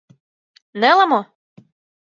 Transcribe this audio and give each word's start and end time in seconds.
Неле 0.81 1.05
мо? 1.11 1.21